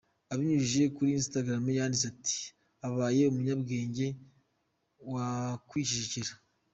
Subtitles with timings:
[0.31, 2.37] Abinyujije kuri instagram yanditse ati
[2.87, 4.05] "Ubaye umunyabwenge
[5.11, 6.31] wakwicecekera.